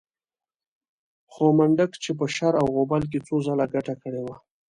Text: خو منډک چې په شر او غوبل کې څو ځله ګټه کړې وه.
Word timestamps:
خو 1.31 1.43
منډک 1.57 1.91
چې 2.03 2.11
په 2.19 2.25
شر 2.35 2.53
او 2.61 2.67
غوبل 2.75 3.01
کې 3.11 3.19
څو 3.27 3.35
ځله 3.45 3.65
ګټه 3.73 3.93
کړې 4.01 4.21
وه. 4.23 4.35